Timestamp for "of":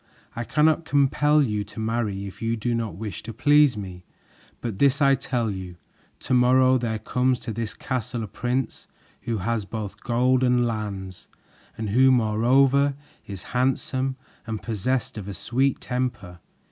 15.19-15.27